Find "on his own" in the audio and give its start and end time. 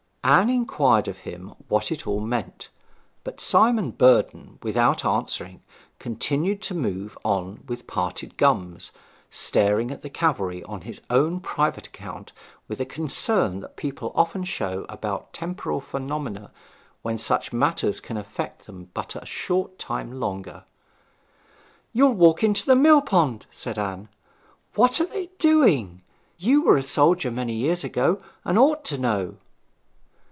10.65-11.39